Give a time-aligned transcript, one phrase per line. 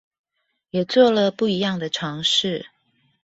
[0.71, 2.65] 也做了不一樣的嘗試